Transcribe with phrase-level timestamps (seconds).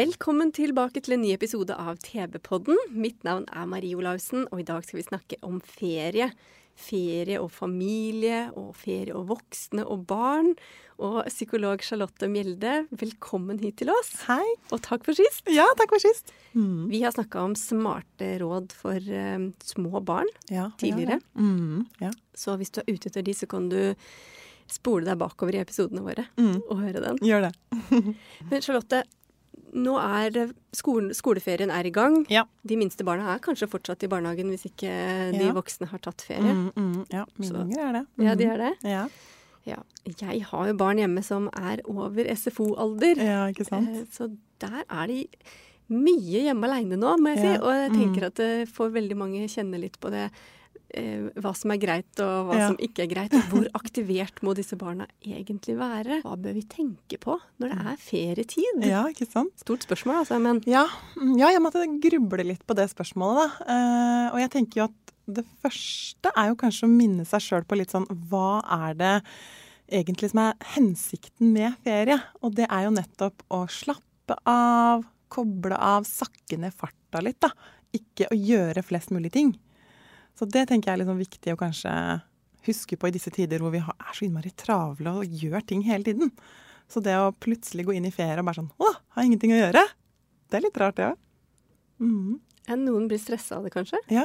[0.00, 2.78] Velkommen tilbake til en ny episode av TV-podden.
[2.96, 6.30] Mitt navn er Marie Olaussen, og i dag skal vi snakke om ferie.
[6.80, 10.54] Ferie og familie, og ferie og voksne og barn.
[11.04, 14.14] Og psykolog Charlotte Mjelde, velkommen hit til oss.
[14.30, 14.46] Hei.
[14.72, 15.44] Og takk for sist.
[15.52, 16.32] Ja, takk for sist.
[16.54, 21.20] Vi har snakka om smarte råd for uh, små barn Ja, tidligere.
[21.20, 21.44] Ja, ja.
[21.44, 22.14] Mm, ja.
[22.32, 23.80] Så hvis du er ute etter de, så kan du
[24.70, 26.60] spole deg bakover i episodene våre Mm.
[26.70, 27.20] og høre den.
[27.26, 27.56] Gjør det.
[28.52, 29.02] Men Charlotte,
[29.74, 32.26] nå er skolen, skoleferien er i gang.
[32.30, 32.44] Ja.
[32.66, 34.90] De minste barna er kanskje fortsatt i barnehagen hvis ikke
[35.32, 35.52] de Ja.
[35.52, 36.52] voksne har tatt ferie.
[36.54, 38.06] Mm, mm, ja, mine unger er det.
[38.18, 38.52] Ja, de Mm.
[38.52, 38.76] er det.
[38.84, 39.08] Ja.
[39.66, 39.76] Ja.
[40.06, 43.16] Jeg har jo barn hjemme som er over SFO-alder.
[43.16, 43.88] ja, ikke sant?
[43.88, 45.26] Eh, Så der er de
[45.90, 47.62] mye hjemme aleine nå, må jeg si.
[47.62, 48.26] Og jeg tenker Mm.
[48.26, 50.30] at det får veldig mange kjenne litt på det.
[50.94, 52.66] Eh, hva som er greit og hva Ja.
[52.68, 53.34] som ikke er greit.
[53.50, 56.20] Hvor aktivert må disse barna egentlig være?
[56.24, 58.82] Hva bør vi tenke på når det er ferietid?
[58.88, 59.52] Ja, ikke sant?
[59.62, 63.64] Stort spørsmål, altså, men Ja, mm, ja, jeg måtte gruble litt på det spørsmålet, da.
[63.70, 67.64] Eh, og jeg tenker jo at det første er jo kanskje å minne seg sjøl
[67.64, 69.22] på litt sånn Hva er det
[69.92, 72.20] egentlig som er hensikten med ferie?
[72.42, 77.50] Og det er jo nettopp å slappe av, koble av, sakke ned farta litt, da.
[77.94, 79.54] Ikke å gjøre flest mulig ting.
[80.40, 81.92] Så det tenker jeg er liksom viktig å kanskje
[82.64, 86.06] huske på i disse tider hvor vi er så innmari travle og gjør ting hele
[86.06, 86.30] tiden.
[86.88, 89.58] Så det å plutselig gå inn i ferie og bare sånn Å, har ingenting å
[89.58, 89.82] gjøre.
[90.48, 91.20] Det er litt rart, det òg.
[92.00, 92.38] Mm.
[92.70, 94.00] ja, noen blir stressa av det, kanskje?
[94.08, 94.24] Ja,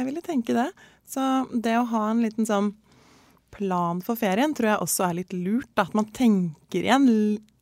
[0.00, 0.66] jeg ville tenke det.
[1.06, 1.22] Så
[1.54, 2.72] det å ha en liten sånn
[3.54, 5.70] plan for ferien tror jeg også er litt lurt.
[5.76, 5.86] Da.
[5.86, 7.06] At man tenker igjen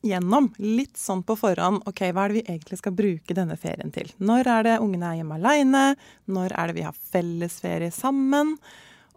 [0.05, 1.83] gjennom litt sånn på forhånd.
[1.89, 4.09] OK, hva er det vi egentlig skal bruke denne ferien til?
[4.21, 5.83] Når er det ungene er hjemme aleine?
[6.31, 8.55] Når er det vi har fellesferie sammen?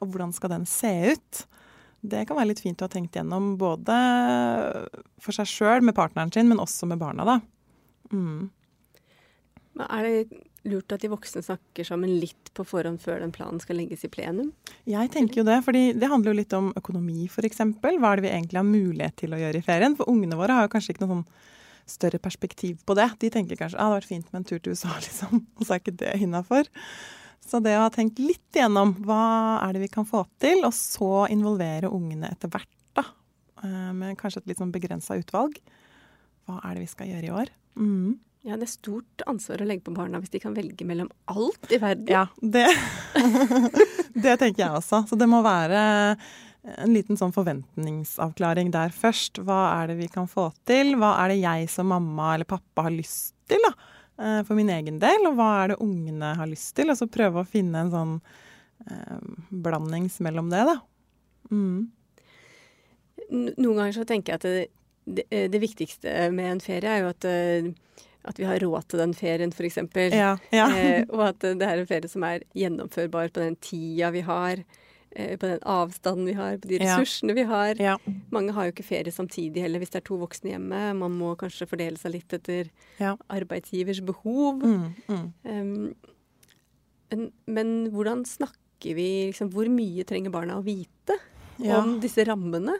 [0.00, 1.44] Og hvordan skal den se ut?
[2.04, 3.94] Det kan være litt fint å ha tenkt gjennom både
[5.24, 7.38] for seg sjøl med partneren sin, men også med barna, da.
[8.12, 8.50] Mm.
[9.88, 13.76] Er det lurt at de voksne snakker sammen litt på forhånd før den planen skal
[13.80, 14.52] legges i plenum?
[14.88, 17.60] Jeg tenker jo det, fordi det handler jo litt om økonomi f.eks.
[17.82, 19.96] Hva er det vi egentlig har mulighet til å gjøre i ferien?
[19.98, 21.26] For ungene våre har jo kanskje ikke noe sånn
[21.94, 23.10] større perspektiv på det.
[23.20, 25.42] De tenker kanskje ah, det hadde vært fint med en tur til USA, liksom.
[25.58, 26.70] Og så er ikke det innafor.
[27.44, 29.20] Så det å ha tenkt litt igjennom hva
[29.66, 33.04] er det vi kan få til, og så involvere ungene etter hvert, da.
[33.60, 35.58] eh, Med kanskje et litt sånn begrensa utvalg.
[36.48, 37.52] Hva er det vi skal gjøre i år?
[37.76, 38.14] Mm.
[38.44, 41.70] Ja, det er stort ansvar å legge på barna hvis de kan velge mellom alt
[41.72, 42.10] i verden.
[42.12, 42.66] Ja, det,
[44.26, 45.00] det tenker jeg også.
[45.08, 45.80] Så det må være
[46.64, 49.40] en liten sånn forventningsavklaring der først.
[49.44, 50.92] Hva er det vi kan få til?
[51.00, 53.72] Hva er det jeg som mamma eller pappa har lyst til da,
[54.20, 55.24] eh, for min egen del?
[55.28, 56.92] Og hva er det ungene har lyst til?
[56.92, 58.14] Og så prøve å finne en sånn
[58.88, 59.18] eh,
[59.50, 60.78] blandings mellom det, da.
[61.52, 61.88] Mm.
[63.32, 64.68] Noen ganger så tenker jeg at det,
[65.04, 67.72] det, det viktigste med en ferie er jo at, eh,
[68.24, 69.76] at vi har råd til den ferien, f.eks.
[70.12, 70.66] Ja, ja.
[70.78, 74.62] Eh, og at det er en ferie som er gjennomførbar på den tida vi har.
[75.16, 76.96] eh, På den avstanden vi har, på de Ja.
[76.96, 77.74] ressursene vi har.
[77.78, 77.96] ja.
[78.32, 80.94] Mange har jo ikke ferie samtidig heller hvis det er to voksne hjemme.
[80.98, 83.16] Man må kanskje fordele seg litt etter Ja.
[83.30, 84.62] arbeidsgivers behov.
[84.64, 85.32] Mm, mm.
[85.44, 85.94] Um,
[87.12, 91.14] men, men hvordan snakker vi liksom, Hvor mye trenger barna å vite
[91.62, 91.78] Ja.
[91.80, 92.74] om disse rammene?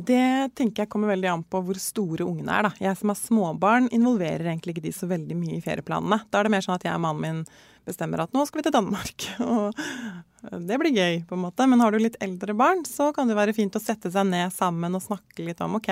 [0.00, 2.68] Det tenker jeg kommer veldig an på hvor store ungene er.
[2.68, 2.70] da.
[2.80, 6.22] Jeg som har småbarn, involverer egentlig ikke de så veldig mye i ferieplanene.
[6.30, 7.42] Da er det mer sånn at jeg og mannen min
[7.86, 9.26] bestemmer at nå skal vi til Danmark.
[10.40, 11.66] Og det blir gøy, på en måte.
[11.68, 14.54] Men har du litt eldre barn, så kan det være fint å sette seg ned
[14.54, 15.90] sammen og snakke litt om OK,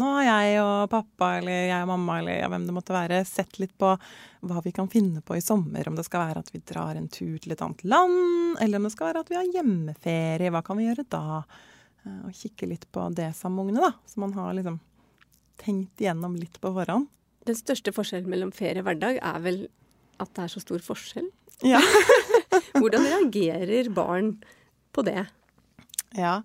[0.00, 3.20] nå har jeg og pappa eller jeg og mamma eller ja, hvem det måtte være,
[3.28, 3.92] sett litt på
[4.44, 5.86] hva vi kan finne på i sommer.
[5.86, 8.88] Om det skal være at vi drar en tur til et annet land, eller om
[8.88, 10.50] det skal være at vi har hjemmeferie.
[10.54, 11.44] Hva kan vi gjøre da?
[12.04, 13.92] Eh, Og kikke litt på det ungene, da.
[14.06, 14.80] Så man har liksom
[15.60, 17.08] tenkt igjennom litt på forhånd.
[17.46, 19.58] Den største forskjellen mellom ferie og hverdag er vel
[20.22, 21.28] at det er så stor forskjell.
[21.64, 21.80] Ja.
[22.80, 24.36] Hvordan reagerer barn
[24.94, 25.26] på det?
[26.14, 26.40] ja.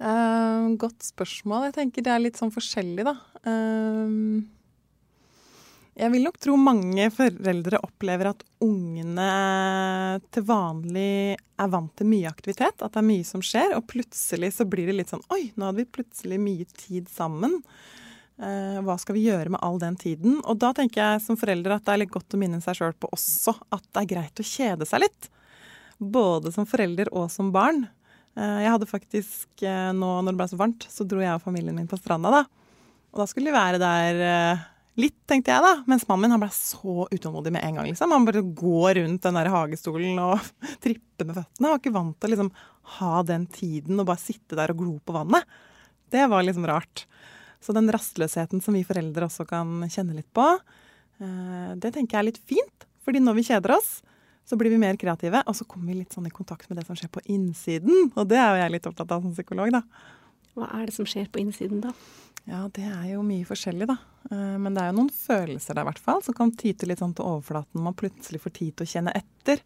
[0.00, 1.68] uh, godt spørsmål.
[1.68, 3.14] Jeg tenker det er litt sånn forskjellig, da.
[3.46, 4.42] Eh,
[5.92, 9.26] jeg vil nok tro mange foreldre opplever at ungene
[10.32, 14.54] til vanlig er vant til mye aktivitet, at det er mye som skjer, og plutselig
[14.56, 17.58] så blir det litt sånn Oi, nå hadde vi plutselig mye tid sammen.
[18.40, 20.40] Eh, hva skal vi gjøre med all den tiden?
[20.48, 22.96] Og da tenker jeg som foreldre at det er litt godt å minne seg sjøl
[22.96, 25.28] på også at det er greit å kjede seg litt.
[26.00, 27.84] Både som forelder og som barn.
[28.32, 31.44] Eh, jeg hadde faktisk eh, nå når det ble så varmt, så dro jeg og
[31.44, 32.44] familien min på stranda, da.
[33.12, 35.72] Og da skulle vi være der litt, tenkte jeg da.
[35.88, 37.88] Mens mannen min han ble så utålmodig med en gang.
[37.88, 38.12] liksom.
[38.12, 40.52] Han bare går rundt den der hagestolen og
[40.84, 41.66] tripper med føttene.
[41.66, 42.52] Han var ikke vant til å liksom
[42.98, 45.58] ha den tiden og bare sitte der og glo på vannet.
[46.12, 47.06] Det var liksom rart.
[47.62, 50.44] Så den rastløsheten som vi foreldre også kan kjenne litt på,
[51.22, 52.88] eh, det tenker jeg er litt fint.
[53.06, 54.00] Fordi når vi kjeder oss,
[54.44, 56.86] så blir vi mer kreative, og så kommer vi litt sånn i kontakt med det
[56.88, 58.10] som skjer på innsiden.
[58.18, 59.82] Og det er jo jeg litt opptatt av som psykolog, da.
[60.58, 61.94] Hva er det som skjer på innsiden, da?
[62.50, 63.96] Ja, det er jo mye forskjellig, da.
[64.30, 67.02] Eh, men det er jo noen følelser der, i hvert fall, som kan tyte litt
[67.02, 69.62] sånn til overflaten når man plutselig får tid til å kjenne etter.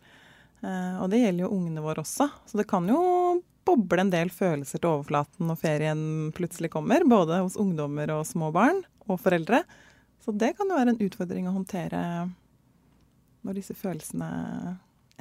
[0.61, 2.29] Eh, og det gjelder jo ungene våre også.
[2.49, 3.01] Så det kan jo
[3.67, 6.03] boble en del følelser til overflaten når ferien
[6.37, 7.05] plutselig kommer.
[7.09, 9.63] Både hos ungdommer og små barn, og foreldre.
[10.25, 12.01] Så det kan jo være en utfordring å håndtere
[13.47, 14.29] når disse følelsene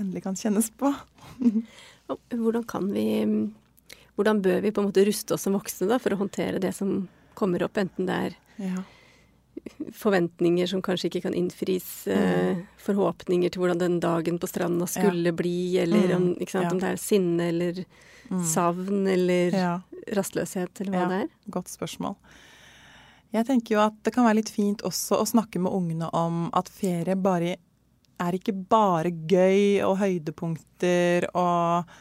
[0.02, 0.90] endelig kan kjennes på.
[2.42, 3.06] hvordan kan vi
[4.16, 6.70] Hvordan bør vi på en måte ruste oss som voksne da, for å håndtere det
[6.72, 7.02] som
[7.38, 8.84] kommer opp, enten det er ja.
[9.96, 12.64] forventninger som kanskje ikke kan innfris, eh, mm.
[12.88, 15.38] forhåpninger til hvordan den dagen på stranda skulle ja.
[15.38, 16.16] bli, eller mm.
[16.18, 17.84] om, sant, om, det er sinne eller
[18.30, 18.42] mm.
[18.54, 19.60] savn eller
[20.16, 21.30] rastløshet, eller hva det er?
[21.54, 22.18] Godt spørsmål.
[23.36, 26.46] Jeg tenker jo at det kan være litt fint også å snakke med ungene om
[26.56, 27.58] at ferie bare
[28.22, 31.92] er ikke bare gøy og høydepunkter og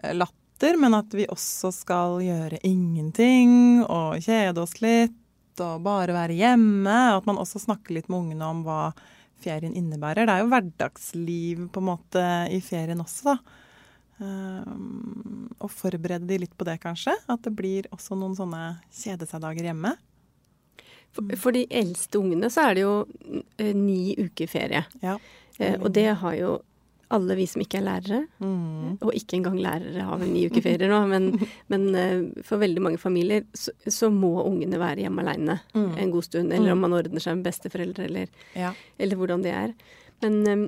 [0.00, 5.16] eh, latter måter, men at vi også skal gjøre ingenting og kjede oss litt
[5.60, 7.16] og bare være hjemme.
[7.16, 8.92] At man også snakker litt med ungene om hva
[9.40, 10.26] ferien innebærer.
[10.26, 13.56] Det er jo hverdagsliv på en måte i ferien også, da.
[14.20, 17.14] Um, og forberede de litt på det, kanskje.
[17.26, 19.94] At det blir også noen sånne kjede seg-dager hjemme.
[21.10, 22.94] For, for, de eldste ungene så er det jo
[23.58, 24.84] eh, ni uker ferie.
[25.02, 25.16] Ja.
[25.58, 26.58] Eh, og det har jo
[27.10, 28.98] alle vi som ikke er lærere, mm.
[29.02, 31.30] og ikke engang lærere har vel ni uker ferie nå, men,
[31.72, 35.96] men uh, for veldig mange familier så, så, må ungene være hjemme aleine mm.
[35.98, 36.52] en god stund.
[36.52, 36.86] Eller om mm.
[36.86, 38.74] man ordner seg med besteforeldre, eller, ja.
[38.98, 39.74] eller hvordan det er.
[40.22, 40.64] Men um,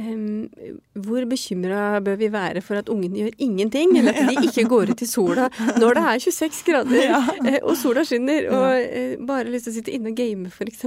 [0.00, 3.98] um, hvor bekymra bør vi være for at ungene gjør ingenting?
[3.98, 5.48] Eller at de ikke går ut i sola
[5.80, 7.22] når det er 26 grader ja.
[7.44, 10.86] Eh, og sola skinner, og uh, bare lyst til å sitte inne og game, f.eks.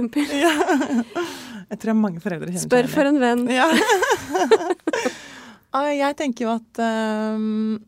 [1.72, 3.46] Jeg tror mange foreldre kjenner Spør for en venn.
[3.48, 3.70] Ja.
[6.02, 7.78] jeg tenker jo at um,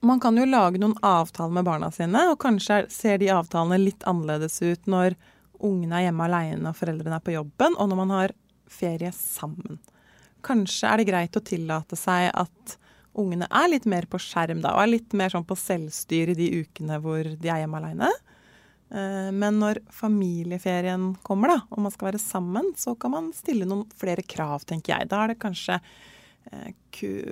[0.00, 4.06] man kan jo lage noen avtaler med barna sine, og kanskje ser de avtalene litt
[4.08, 5.18] annerledes ut når
[5.58, 8.34] ungene er hjemme alene og foreldrene er på jobben, og når man har
[8.70, 9.80] ferie sammen.
[10.46, 12.78] Kanskje er det greit å tillate seg at
[13.18, 16.38] ungene er litt mer på skjerm da, og er litt mer sånn på selvstyr i
[16.38, 18.12] de ukene hvor de er hjemme alene.
[18.90, 23.68] Eh, men når familieferien kommer, da, og man skal være sammen, så kan man stille
[23.68, 25.10] noen flere krav, tenker jeg.
[25.10, 26.70] Da er det kanskje eh,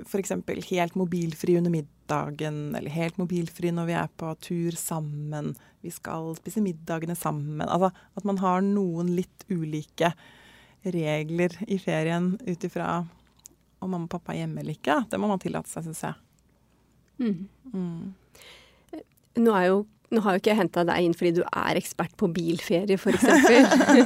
[0.05, 0.35] f.eks.
[0.71, 5.55] helt mobilfri under middagen, eller helt mobilfri når vi er på tur sammen.
[5.85, 7.65] Vi skal spise middagene sammen.
[7.67, 10.13] Altså at man har noen litt ulike
[10.87, 13.01] regler i ferien ut ifra
[13.83, 15.01] om mamma og pappa er hjemme eller ikke.
[15.11, 16.15] Det må man tillate seg, syns jeg.
[17.17, 17.49] Mm.
[17.73, 19.03] Mm.
[19.43, 19.83] Nå er jo
[20.15, 23.25] nå har jo ikke jeg henta deg inn fordi du er ekspert på bilferie, f.eks.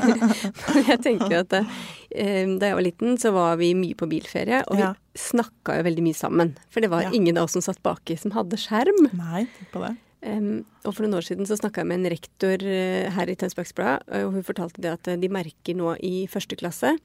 [0.90, 4.80] jeg tenker at eh, da jeg var liten, så var vi mye på bilferie, og
[4.80, 4.92] ja.
[4.95, 6.54] vi snakka jo veldig mye sammen.
[6.73, 7.12] For det var ja.
[7.16, 9.11] ingen av oss som satt baki som hadde skjerm.
[9.19, 9.92] Nei, tenk på det.
[10.21, 13.37] Um, og for noen år siden så snakka jeg med en rektor uh, her i
[13.40, 16.97] Tønsbergs Blad, og hun fortalte det at uh, de merker nå i første klasse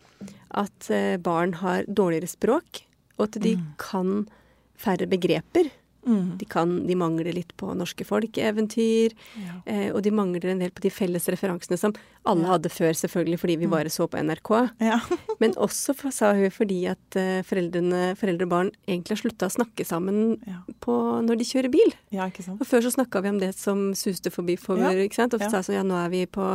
[0.55, 0.87] at
[1.19, 2.85] barn har dårligere språk,
[3.17, 3.63] og at de mm.
[3.81, 4.21] kan
[4.79, 5.67] færre begreper.
[6.05, 6.35] Mm.
[6.39, 9.15] De, kan, de, mangler litt på norske folkeeventyr.
[9.41, 9.55] Ja.
[9.65, 11.95] Eh, og de mangler en del på de felles referansene som
[12.25, 12.55] alle ja.
[12.55, 13.73] hadde før, selvfølgelig fordi vi mm.
[13.75, 14.51] bare så på NRK.
[14.85, 14.99] Ja.
[15.41, 19.55] Men også, for, sa hun, fordi at foreldrene, foreldre og barn egentlig har slutta å
[19.57, 20.37] snakke sammen
[20.83, 20.95] på,
[21.25, 21.95] når de kjører bil.
[22.57, 25.37] Og før så snakka vi om det som suste forbi forbi, ikke sant.
[25.37, 26.45] Og sa sånn ja, nå er vi på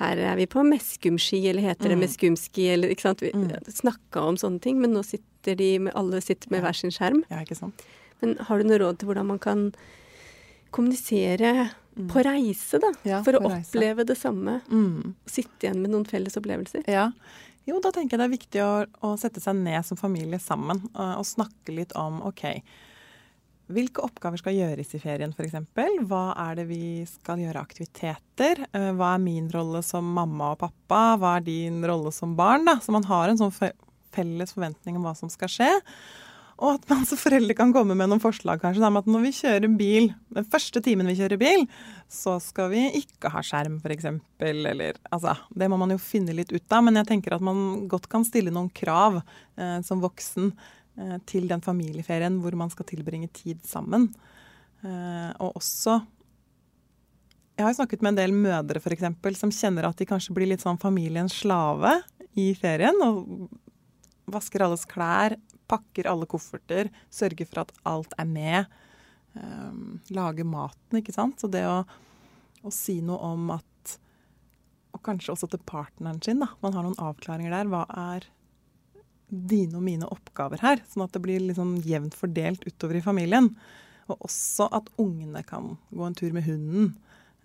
[0.00, 2.04] her er vi på meskumski, eller heter det mm.
[2.06, 3.24] meskumski, eller ikke sant.
[3.24, 3.72] Vi mm.
[3.80, 7.20] snakka om sånne ting, men nå sitter de med, alle sitter med hver sin skjerm.
[7.32, 7.84] Ja, ikke sant.
[8.22, 9.68] Men har du noe råd til hvordan man kan
[10.70, 11.52] kommunisere
[11.96, 12.08] mm.
[12.12, 12.92] på reise, da?
[13.06, 13.70] Ja, for å reise.
[13.70, 14.60] oppleve det samme.
[14.70, 15.14] Mm.
[15.28, 16.86] Sitte igjen med noen felles opplevelser.
[16.90, 17.10] Ja.
[17.68, 18.70] Jo, da tenker jeg det er viktig å,
[19.06, 22.46] å sette seg ned som familie sammen og, og, snakke litt om OK.
[23.70, 25.54] Hvilke oppgaver skal gjøres i ferien, f.eks.?
[26.10, 28.64] Hva er det vi skal gjøre aktiviteter?
[28.74, 31.02] Eh, hva er min rolle som mamma og pappa?
[31.20, 32.66] Hva er din rolle som barn?
[32.66, 32.80] da?
[32.82, 35.70] Så man har en sånn felles forventning om hva som skal skje.
[36.60, 39.32] Og at man som foreldre kan komme med noen forslag kanskje, om at når vi
[39.32, 41.64] kjører bil, den første timen vi kjører bil,
[42.12, 44.10] så skal vi ikke ha skjerm f.eks.
[44.44, 46.84] Eller altså, det må man jo finne litt ut av.
[46.84, 51.48] Men jeg tenker at man godt kan stille noen krav eh, som voksen eh, til
[51.48, 54.10] den familieferien hvor man skal tilbringe tid sammen.
[54.84, 56.02] Eh, og også
[57.56, 60.64] Jeg har snakket med en del mødre eksempel, som kjenner at de kanskje blir litt
[60.64, 62.02] sånn familiens slave
[62.36, 63.00] i ferien.
[63.00, 63.48] og
[64.30, 65.34] vasker alles klær,
[65.70, 68.78] pakker alle kofferter, sørger for at alt er med.
[69.34, 71.40] Um, lager maten, ikke sant.
[71.40, 71.82] Så det å,
[72.62, 73.66] å, si noe om at
[74.90, 76.48] Og kanskje også til partneren sin, da.
[76.64, 77.68] Man har noen avklaringer der.
[77.70, 78.26] Hva er
[79.30, 80.82] dine og mine oppgaver her?
[80.90, 83.52] Sånn at det blir liksom jevnt fordelt utover i familien.
[84.10, 86.90] Og også at ungene kan gå en tur med hunden.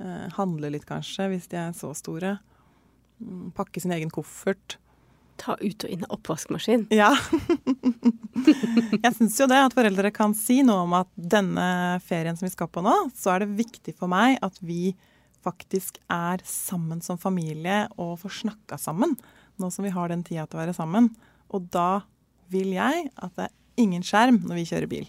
[0.01, 2.39] Uh, handle litt, kanskje, hvis de er så store.
[3.22, 4.79] Um, pakke sin egen koffert
[5.46, 6.88] ta ut og inn av oppvaskmaskin.
[6.94, 7.12] Ja.
[9.06, 11.68] jeg syns jo det at foreldre kan si noe om at denne
[12.06, 14.96] ferien som vi skal på nå, så er det viktig for meg at vi
[15.46, 19.14] faktisk er sammen som familie og får snakka sammen.
[19.62, 21.12] Nå som vi har den tida til å være sammen.
[21.54, 22.02] Og da
[22.52, 25.06] vil jeg at det er ingen skjerm når vi kjører bil.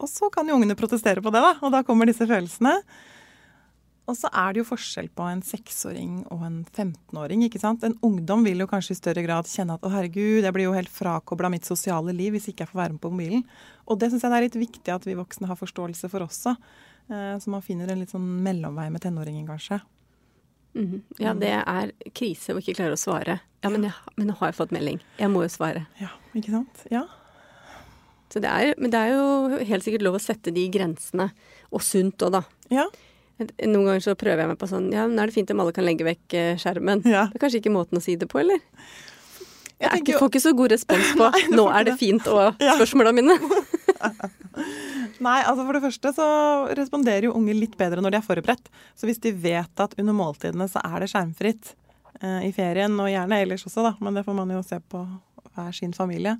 [0.00, 1.56] Og så kan jo ungene protestere på det, da.
[1.60, 2.78] Og da kommer disse følelsene.
[4.10, 7.44] Og så er det jo forskjell på en seksåring og en 15-åring.
[7.46, 7.84] ikke sant?
[7.86, 10.74] En ungdom vil jo kanskje i større grad kjenne at å herregud, jeg blir jo
[10.74, 13.46] helt frakobla mitt sosiale liv hvis ikke jeg får være med på mobilen.
[13.86, 16.56] Og det syns jeg det er litt viktig at vi voksne har forståelse for også.
[17.10, 19.80] Eh, så man finner en litt sånn mellomvei med tenåringen, kanskje.
[20.74, 21.00] Mm.
[21.18, 23.40] Ja, det er krise å ikke klare å svare.
[23.64, 25.00] Ja, men, jeg, men, nå har jeg fått melding.
[25.18, 25.86] Jeg må jo svare.
[26.00, 26.84] Ja, ikke sant?
[26.92, 27.04] Ja.
[28.30, 31.30] Så det er, men det er jo helt sikkert lov å sette de grensene.
[31.74, 32.44] Og sunt òg, da.
[32.70, 32.86] Ja.
[33.40, 35.72] Noen ganger så prøver jeg meg på sånn Ja, nå er det fint om alle
[35.76, 37.04] kan legge vekk eh, skjermen.
[37.08, 37.28] Ja.
[37.30, 38.60] Det er kanskje ikke måten å si det på, eller?
[39.80, 42.60] Jeg, jeg ikke, får ikke så god respons på Nei, 'nå er det fint' og
[42.66, 42.76] ja.
[42.76, 43.36] spørsmåla mine.
[45.24, 46.26] Nei, altså for det første så
[46.76, 48.70] responderer jo unger litt bedre når de er forberedt.
[48.96, 51.74] Så hvis de vet at under måltidene så er det skjermfritt
[52.20, 55.04] eh, i ferien, og gjerne ellers også, da, men det får man jo se på
[55.54, 56.36] hver sin familie.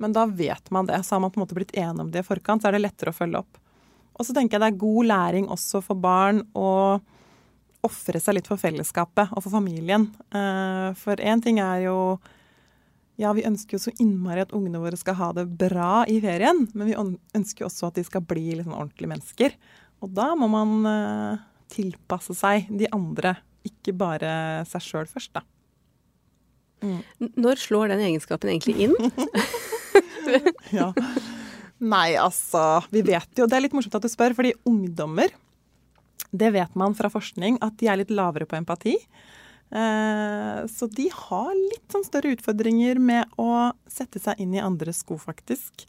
[0.00, 1.02] Men da vet man det.
[1.04, 2.84] Så har man på en måte blitt enige om det i forkant, så er det
[2.84, 3.60] lettere å følge opp.
[4.16, 6.70] Og så tenker jeg det er god læring også for barn å
[7.86, 10.08] ofre seg litt for fellesskapet og for familien.
[10.34, 11.98] Eh, for én ting er jo
[13.20, 16.66] ja, vi ønsker jo så innmari at ungene våre skal ha det bra i ferien,
[16.76, 19.54] men vi ønsker jo også at de skal bli liksom ordentlige mennesker.
[20.04, 24.32] Og da må man uh, tilpasse seg de andre, ikke bare
[24.68, 25.46] seg sjøl først, da.
[26.84, 27.00] Mm.
[27.40, 28.92] Når slår den egenskapen egentlig inn?
[30.76, 30.92] ja.
[31.84, 35.32] Nei, altså Vi vet jo Det er litt morsomt at du spør, fordi ungdommer
[36.32, 38.96] Det vet man fra forskning at de er litt lavere på empati.
[39.70, 45.00] Eh, så de har litt sånn større utfordringer med å sette seg inn i andres
[45.04, 45.86] sko, faktisk.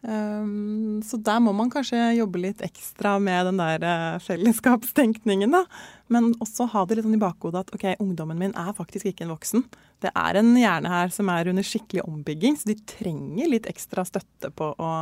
[0.00, 5.66] Um, så der må man kanskje jobbe litt ekstra med den der uh, fellesskapstenkningen, da.
[6.08, 9.26] Men også ha det litt sånn i bakhodet at ok, ungdommen min er faktisk ikke
[9.26, 9.66] en voksen.
[10.00, 14.06] Det er en hjerne her som er under skikkelig ombygging, så de trenger litt ekstra
[14.08, 14.92] støtte på å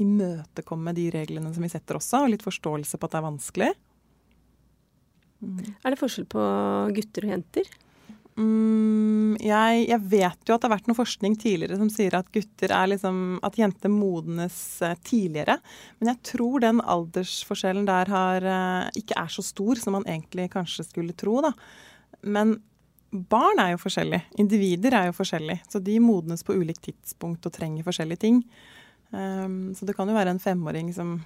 [0.00, 3.70] imøtekomme de reglene som vi setter også, og litt forståelse på at det er vanskelig.
[5.40, 5.62] Mm.
[5.84, 6.42] Er det forskjell på
[6.96, 7.70] gutter og jenter?
[8.40, 12.30] Mm, jeg, jeg, vet jo at det har vært noe forskning tidligere som sier at
[12.32, 14.56] gutter er liksom At jenter modnes
[14.86, 15.58] eh, tidligere.
[16.00, 20.48] Men jeg tror den aldersforskjellen der har, eh, ikke er så stor som man egentlig
[20.54, 21.52] kanskje skulle tro, da.
[22.22, 22.56] Men
[23.10, 24.24] barn er jo forskjellige.
[24.40, 25.66] Individer er jo forskjellige.
[25.68, 28.42] Så de modnes på ulikt tidspunkt og trenger forskjellige ting.
[29.10, 31.16] Um, så det kan jo være en femåring som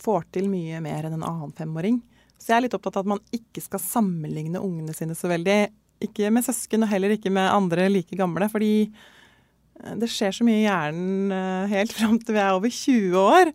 [0.00, 2.00] får til mye mer enn en annen femåring.
[2.38, 5.58] Så jeg er litt opptatt av at man ikke skal sammenligne ungene sine så veldig
[6.02, 8.48] ikke med søsken og heller ikke med andre like gamle.
[8.52, 12.72] Fordi eh, det skjer så mye i hjernen eh, helt fram til vi er over
[12.72, 13.52] 20 år.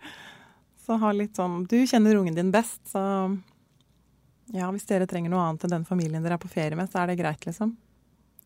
[0.82, 3.04] Så ha litt sånn Du kjenner ungen din best, så
[4.52, 7.04] ja, hvis dere trenger noe annet enn den familien dere er på ferie med, så
[7.04, 7.76] er det greit, liksom.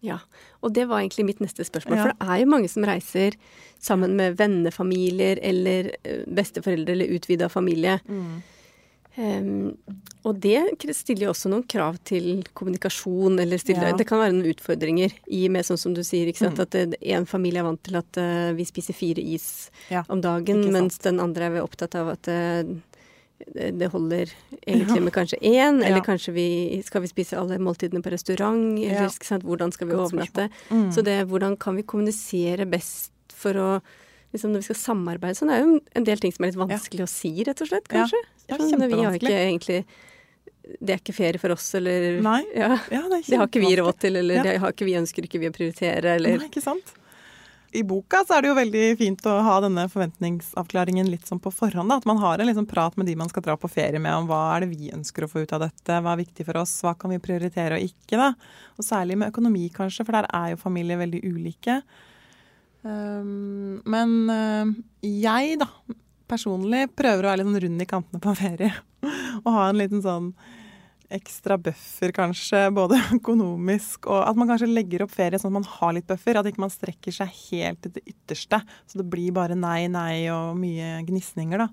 [0.06, 0.20] Ja,
[0.62, 1.98] og det var egentlig mitt neste spørsmål.
[1.98, 2.04] Ja.
[2.04, 3.38] For det er jo mange som reiser
[3.82, 7.98] sammen med vennefamilier eller eh, besteforeldre eller utvida familie.
[8.06, 8.44] Mm.
[9.16, 9.78] Um,
[10.28, 10.60] og det
[10.98, 13.96] stiller jo også noen krav til kommunikasjon, eller stiller, ja.
[13.96, 16.60] det kan være noen utfordringer i med sånn som du sier, mm.
[16.60, 20.04] at én en familie er vant til at uh, vi spiser fire is ja.
[20.12, 22.76] om dagen, mens den andre er opptatt av at uh,
[23.56, 24.32] det holder
[24.68, 26.48] egentlig med kanskje én, eller kanskje vi
[26.84, 30.50] skal vi spise alle måltidene på restaurant, eller sant, hvordan skal vi overnatte.
[30.72, 30.90] Mm.
[30.96, 33.70] Så det hvordan kan vi kommunisere best for å
[34.36, 36.60] liksom når vi skal samarbeide sånn, det er jo en del ting som er litt
[36.60, 37.08] vanskelig ja.
[37.08, 38.20] å si, rett og slett, kanskje.
[38.46, 39.80] Ja, ja sånn, vi har ikke egentlig
[40.66, 42.42] Det er ikke ferie for oss, eller Nei.
[42.58, 45.28] Ja, ja det, det, har ikke vi råd til, eller det har ikke vi ønsker
[45.28, 46.94] ikke vi å prioritere, eller Nei, ikke sant.
[47.76, 51.52] i boka så er det jo veldig fint å ha denne forventningsavklaringen litt sånn på
[51.54, 51.92] forhånd.
[51.92, 52.00] Da.
[52.00, 54.30] At man har en liksom prat med de man skal dra på ferie med om
[54.30, 56.78] hva er det vi ønsker å få ut av dette, hva er viktig for oss,
[56.86, 58.18] hva kan vi prioritere og ikke.
[58.22, 58.32] da.
[58.80, 61.82] Og særlig med økonomi, kanskje, for der er jo familier veldig ulike.
[62.86, 65.70] Um, men uh, jeg, da,
[66.30, 68.76] personlig prøver å være litt sånn rund i kantene på ferie.
[69.44, 70.30] og ha en liten sånn
[71.16, 75.68] ekstra buffer, kanskje, både økonomisk og at man kanskje legger opp ferie sånn at man
[75.78, 76.38] har litt buffer.
[76.38, 78.62] At ikke man strekker seg helt til det ytterste.
[78.90, 81.70] Så det blir bare nei, nei og mye gnisninger, da.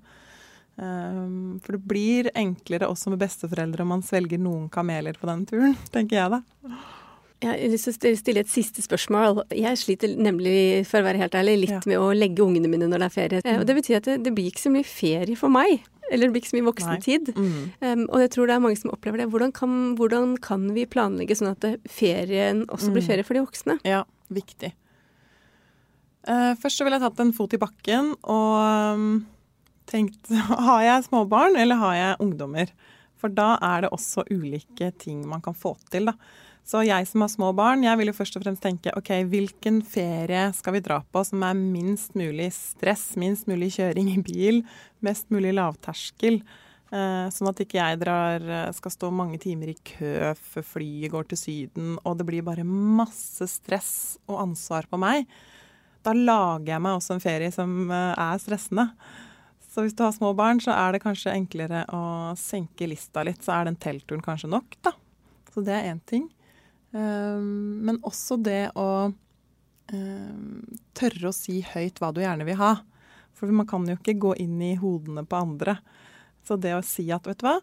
[0.72, 5.44] Um, for det blir enklere også med besteforeldre om man svelger noen kameler på den
[5.50, 6.40] turen, tenker jeg da.
[7.42, 9.40] Jeg har lyst til å stille et siste spørsmål.
[9.58, 11.80] Jeg sliter nemlig, for å være helt ærlig, litt ja.
[11.90, 13.40] med å legge ungene mine når det er ferie.
[13.42, 13.56] Mm.
[13.58, 15.82] Og det betyr at det, det, blir ikke så mye ferie for meg.
[16.12, 17.32] Eller det blir ikke så mye voksentid.
[17.34, 17.56] Mm.
[17.82, 19.26] Um, og jeg tror det er mange som opplever det.
[19.32, 23.08] Hvordan kan, hvordan kan vi planlegge sånn at ferien også blir mm.
[23.10, 23.78] ferie for de voksne?
[23.88, 24.70] Ja, viktig.
[26.28, 29.06] Uh, først så vil jeg tatt en fot i bakken og um,
[29.90, 30.30] tenkt
[30.68, 32.70] Har jeg småbarn, eller har jeg ungdommer?
[33.22, 36.16] For da er det også ulike ting man kan få til, da.
[36.66, 39.80] Så jeg som har små barn, jeg vil jo først og fremst tenke ok, hvilken
[39.82, 44.60] ferie skal vi dra på som er minst mulig stress, minst mulig kjøring i bil,
[45.02, 46.38] mest mulig lavterskel.
[46.92, 51.10] Eh, sånn at ikke jeg drar, eh, skal stå mange timer i kø før flyet
[51.10, 55.26] går til Syden, og det blir bare masse stress og ansvar på meg.
[56.04, 58.90] Da lager jeg meg også en ferie som eh, er stressende.
[59.72, 62.02] Så hvis du har små barn, så er det kanskje enklere å
[62.36, 63.40] senke lista litt.
[63.40, 64.92] Så er den teltturen kanskje nok, da.
[65.52, 66.26] Så det er én ting.
[66.92, 69.08] Ehm, men også det å
[69.88, 70.58] ehm,
[70.96, 72.74] tørre å si høyt hva du gjerne vil ha.
[73.32, 75.78] For man kan jo ikke gå inn i hodene på andre.
[76.44, 77.56] Så det å si at, vet du hva,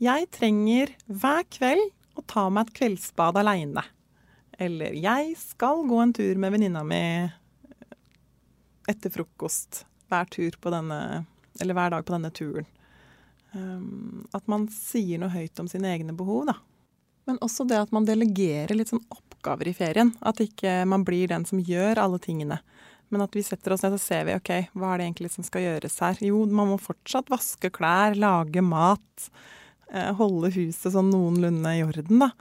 [0.00, 3.84] jeg trenger hver kveld å ta meg et kveldsbad aleine.
[4.58, 7.02] Eller jeg skal gå en tur med venninna mi
[8.88, 10.28] etter frokost hver,
[10.72, 11.00] denne,
[11.60, 12.68] hver dag på denne turen.
[13.52, 16.58] Um, at man sier noe høyt om sine egne behov, da.
[17.28, 20.14] Men også det at man delegerer litt sånn oppgaver i ferien.
[20.24, 22.60] At ikke man blir den som gjør alle tingene.
[23.08, 25.44] Men at vi setter oss ned og ser vi, ok, hva er det egentlig som
[25.46, 26.20] skal gjøres her.
[26.24, 29.28] Jo, man må fortsatt vaske klær, lage mat,
[29.92, 32.32] eh, holde huset sånn noenlunde i orden, da.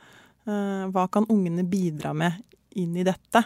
[0.48, 2.40] Eh, hva kan ungene bidra med
[2.80, 3.44] inn i dette?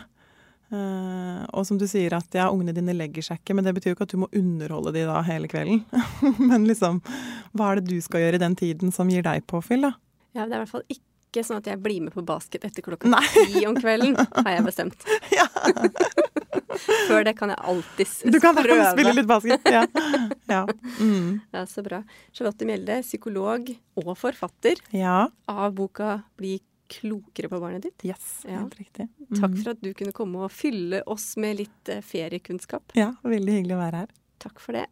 [0.72, 3.92] Uh, og som du sier at ja, ungene dine legger seg ikke, men det betyr
[3.92, 5.84] jo ikke at du må underholde de da hele kvelden.
[6.52, 7.02] men liksom,
[7.52, 9.96] hva er det du skal gjøre i den tiden som gir deg påfyll, da?
[10.32, 12.66] Ja, det er i hvert fall ikke ikke sånn at jeg blir med på basket
[12.68, 15.08] etter klokka ti om kvelden, har jeg bestemt.
[15.32, 15.48] Ja.
[17.08, 18.32] Før det kan jeg alltids prøve.
[18.34, 18.88] Du kan prøve.
[18.92, 19.84] spille litt basket, ja.
[20.50, 20.62] Ja.
[21.00, 21.40] Mm.
[21.54, 21.64] ja.
[21.70, 22.02] Så bra.
[22.36, 23.70] Charlotte Mjelde, psykolog
[24.02, 25.28] og forfatter ja.
[25.52, 26.58] av boka 'Bli
[26.92, 28.08] klokere på barnet ditt'.
[28.08, 29.08] Yes, helt riktig.
[29.30, 29.38] Mm.
[29.40, 32.98] Takk for at du kunne komme og fylle oss med litt eh, feriekunnskap.
[33.00, 34.18] Ja, veldig hyggelig å være her.
[34.42, 34.88] Takk for det.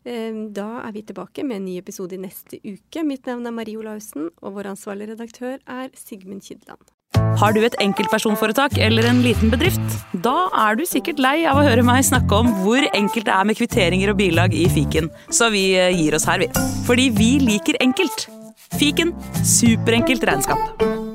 [0.54, 3.02] Da er vi tilbake med en ny episode i neste uke.
[3.02, 6.94] Mitt navn er Marie Olaussen, og vår ansvarlige redaktør er Sigmund Kydland.
[7.40, 9.96] Har du et enkeltpersonforetak eller en liten bedrift?
[10.26, 13.50] Da er du sikkert lei av å høre meg snakke om hvor enkelt det er
[13.50, 16.52] med kvitteringer og bilag i fiken, så vi eh, gir oss her, vi.
[16.86, 18.28] Fordi vi liker enkelt.
[18.78, 21.08] Fiken superenkelt regnskap.